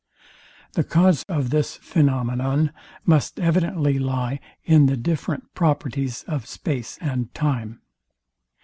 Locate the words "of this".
1.29-1.77